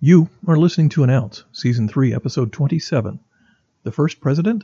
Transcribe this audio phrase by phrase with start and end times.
[0.00, 3.18] You are listening to An Ounce, Season 3, Episode 27
[3.82, 4.62] The First President?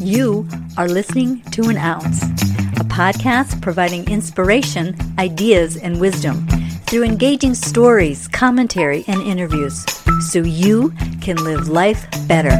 [0.00, 0.48] You
[0.78, 6.48] are listening to An Ounce, a podcast providing inspiration, ideas, and wisdom
[6.86, 9.84] through engaging stories, commentary, and interviews
[10.30, 12.56] so you can live life better.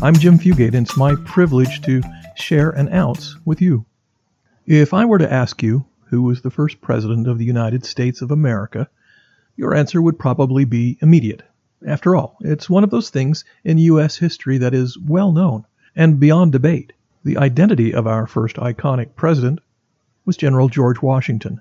[0.00, 2.00] I'm Jim Fugate, and it's my privilege to
[2.34, 3.84] share an ounce with you.
[4.64, 8.22] If I were to ask you who was the first president of the United States
[8.22, 8.88] of America,
[9.56, 11.42] your answer would probably be immediate.
[11.86, 14.16] After all, it's one of those things in U.S.
[14.16, 16.92] history that is well known and beyond debate.
[17.24, 19.60] The identity of our first iconic president
[20.24, 21.60] was General George Washington,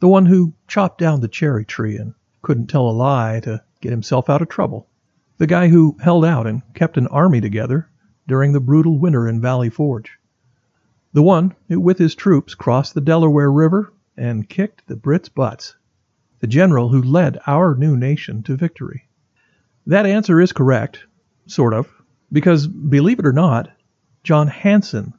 [0.00, 3.90] the one who chopped down the cherry tree and couldn't tell a lie to get
[3.90, 4.88] himself out of trouble,
[5.38, 7.88] the guy who held out and kept an army together
[8.26, 10.15] during the brutal winter in Valley Forge
[11.16, 15.74] the one who with his troops crossed the Delaware River and kicked the Brits' butts,
[16.40, 19.08] the general who led our new nation to victory.
[19.86, 21.06] That answer is correct,
[21.46, 21.90] sort of,
[22.30, 23.70] because believe it or not,
[24.24, 25.14] John Hanson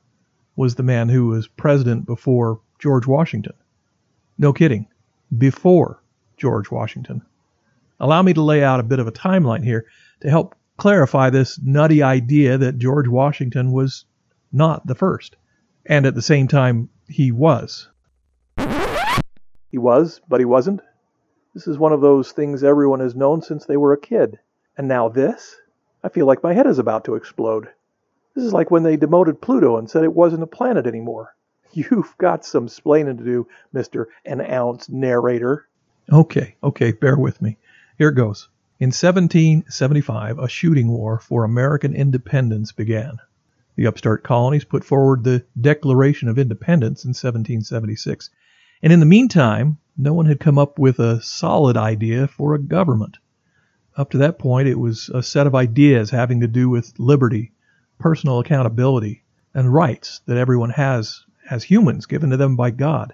[0.55, 3.53] was the man who was president before George Washington.
[4.37, 4.85] No kidding,
[5.35, 6.03] before
[6.37, 7.23] George Washington.
[7.99, 9.87] Allow me to lay out a bit of a timeline here
[10.19, 14.05] to help clarify this nutty idea that George Washington was
[14.51, 15.37] not the first
[15.87, 17.89] and at the same time, he was.
[19.71, 20.81] He was, but he wasn't.
[21.53, 24.39] This is one of those things everyone has known since they were a kid.
[24.77, 25.55] And now this?
[26.03, 27.69] I feel like my head is about to explode.
[28.35, 31.35] This is like when they demoted Pluto and said it wasn't a planet anymore.
[31.71, 34.05] You've got some splaining to do, Mr.
[34.25, 35.67] An Ounce narrator.
[36.11, 37.57] Okay, okay, bear with me.
[37.97, 38.49] Here it goes.
[38.79, 43.19] In 1775, a shooting war for American independence began.
[43.77, 48.31] The upstart colonies put forward the Declaration of Independence in 1776,
[48.81, 52.59] and in the meantime, no one had come up with a solid idea for a
[52.59, 53.19] government.
[53.95, 57.51] Up to that point, it was a set of ideas having to do with liberty,
[57.99, 63.13] personal accountability, and rights that everyone has as humans given to them by God.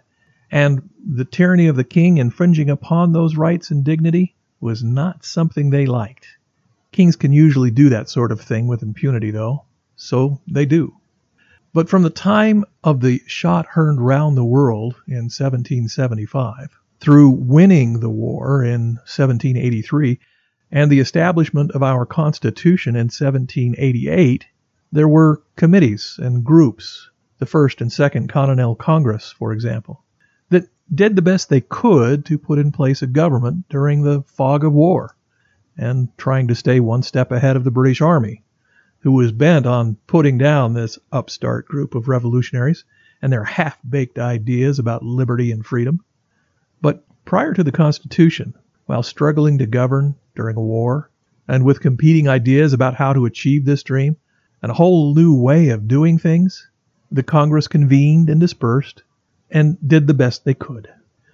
[0.50, 5.72] And the tyranny of the king infringing upon those rights and dignity was not something
[5.72, 6.38] they liked.
[6.94, 9.66] Kings can usually do that sort of thing with impunity, though.
[9.96, 10.98] So they do.
[11.74, 18.00] But from the time of the shot heard round the world in 1775, through winning
[18.00, 20.20] the war in 1783,
[20.72, 24.46] and the establishment of our Constitution in 1788,
[24.92, 27.10] there were committees and groups,
[27.40, 30.04] the First and Second Continental Congress, for example,
[30.50, 34.64] that did the best they could to put in place a government during the fog
[34.64, 35.16] of war
[35.78, 38.44] and trying to stay one step ahead of the British Army
[39.04, 42.86] who was bent on putting down this upstart group of revolutionaries
[43.22, 46.02] and their half baked ideas about liberty and freedom.
[46.82, 48.54] But prior to the Constitution,
[48.86, 51.10] while struggling to govern during a war,
[51.50, 54.16] and with competing ideas about how to achieve this dream,
[54.62, 56.70] and a whole new way of doing things,
[57.12, 59.04] the Congress convened and dispersed
[59.52, 60.88] and did the best they could,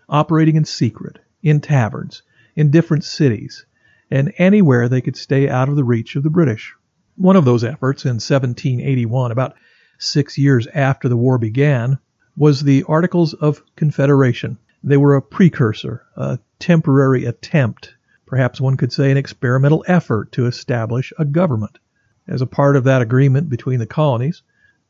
[0.10, 2.24] operating in secret, in taverns,
[2.56, 3.68] in different cities,
[4.10, 6.74] and anywhere they could stay out of the reach of the British.
[7.20, 9.56] One of those efforts in 1781, about
[9.98, 12.00] six years after the war began,
[12.38, 14.58] was the Articles of Confederation.
[14.82, 17.94] They were a precursor, a temporary attempt,
[18.26, 21.78] perhaps one could say an experimental effort to establish a government.
[22.26, 24.42] As a part of that agreement between the colonies,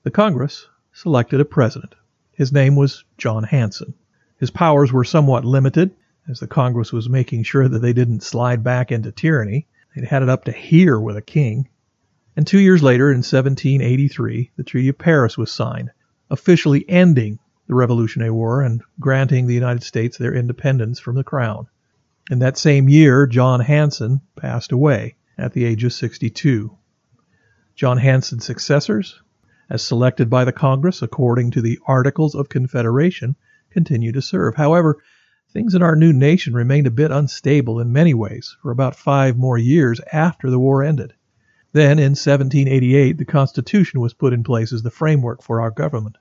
[0.03, 1.95] the Congress selected a president.
[2.31, 3.95] His name was John Hanson.
[4.37, 5.95] His powers were somewhat limited,
[6.27, 9.65] as the Congress was making sure that they didn't slide back into tyranny.
[9.95, 11.67] They'd had it up to here with a king.
[12.35, 15.91] And two years later, in 1783, the Treaty of Paris was signed,
[16.29, 21.67] officially ending the Revolutionary War and granting the United States their independence from the Crown.
[22.31, 26.77] In that same year, John Hanson passed away at the age of 62.
[27.75, 29.21] John Hanson's successors,
[29.69, 33.35] as selected by the Congress according to the Articles of Confederation,
[33.69, 34.55] continue to serve.
[34.55, 35.01] However,
[35.53, 39.37] things in our new nation remained a bit unstable in many ways for about five
[39.37, 41.13] more years after the war ended.
[41.71, 46.17] Then, in 1788, the Constitution was put in place as the framework for our government.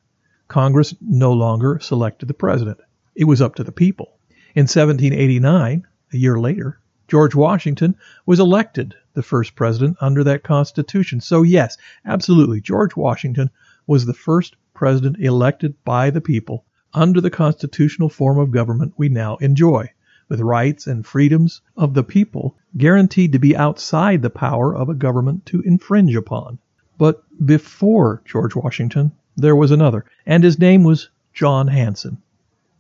[0.47, 2.79] Congress no longer selected the president.
[3.15, 4.19] It was up to the people.
[4.55, 7.97] In 1789, a year later, George Washington
[8.27, 11.19] was elected the first president under that Constitution.
[11.19, 13.49] So, yes, absolutely, George Washington
[13.87, 19.09] was the first president elected by the people under the constitutional form of government we
[19.09, 19.91] now enjoy
[20.29, 24.95] with rights and freedoms of the people guaranteed to be outside the power of a
[24.95, 26.59] government to infringe upon.
[26.99, 32.19] But before George Washington, there was another, and his name was John Hanson.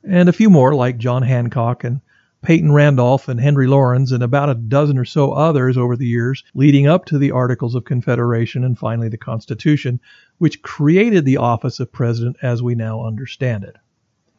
[0.04, 2.00] and a few more like John Hancock and
[2.40, 6.44] Peyton Randolph and Henry Laurens and about a dozen or so others over the years
[6.54, 10.00] leading up to the Articles of Confederation and finally the Constitution,
[10.38, 13.76] which created the office of president as we now understand it.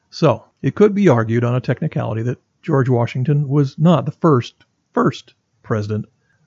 [0.09, 4.65] So, it could be argued on a technicality that George Washington was not the first
[4.93, 5.33] first
[5.63, 6.05] president,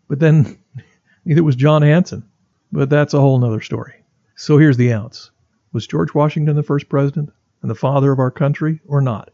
[0.09, 0.59] but then
[1.25, 2.25] neither was John Hanson.
[2.71, 4.03] But that's a whole nother story.
[4.35, 5.31] So here's the ounce.
[5.73, 7.31] Was George Washington the first president
[7.61, 9.31] and the father of our country or not?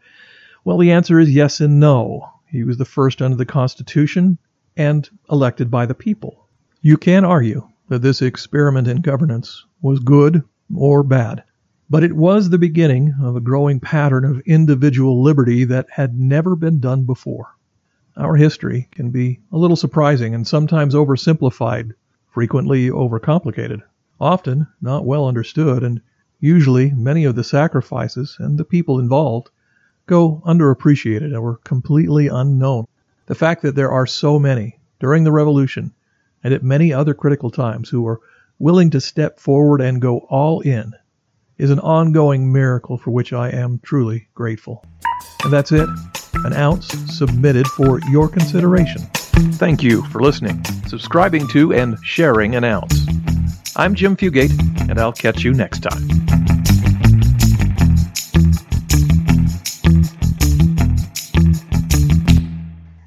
[0.64, 2.28] Well, the answer is yes and no.
[2.46, 4.38] He was the first under the Constitution
[4.76, 6.48] and elected by the people.
[6.80, 10.42] You can argue that this experiment in governance was good
[10.74, 11.42] or bad,
[11.90, 16.54] but it was the beginning of a growing pattern of individual liberty that had never
[16.54, 17.54] been done before.
[18.16, 21.92] Our history can be a little surprising and sometimes oversimplified,
[22.30, 23.80] frequently overcomplicated,
[24.20, 26.02] often not well understood, and
[26.40, 29.48] usually many of the sacrifices and the people involved
[30.06, 32.86] go underappreciated or completely unknown.
[33.26, 35.92] The fact that there are so many during the revolution
[36.44, 38.20] and at many other critical times who were
[38.58, 40.92] willing to step forward and go all in
[41.58, 44.84] is an ongoing miracle for which I am truly grateful.
[45.42, 45.88] And that's it.
[46.44, 49.02] An ounce submitted for your consideration.
[49.54, 53.06] Thank you for listening, subscribing to, and sharing an ounce.
[53.74, 54.56] I'm Jim Fugate,
[54.88, 56.08] and I'll catch you next time.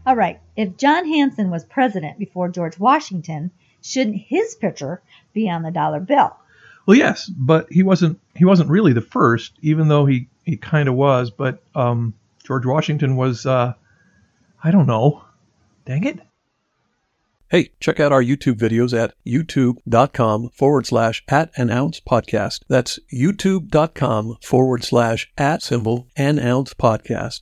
[0.05, 3.51] All right, if John Hanson was president before George Washington,
[3.81, 5.01] shouldn't his picture
[5.31, 6.35] be on the dollar bill?
[6.85, 10.89] Well, yes, but he wasn't he wasn't really the first, even though he he kind
[10.89, 11.29] of was.
[11.31, 12.13] But um,
[12.43, 13.73] George Washington was, uh,
[14.63, 15.23] I don't know,
[15.85, 16.19] dang it.
[17.49, 22.61] Hey, check out our YouTube videos at youtube.com forward slash at an ounce podcast.
[22.69, 27.41] That's youtube.com forward slash at symbol an ounce podcast.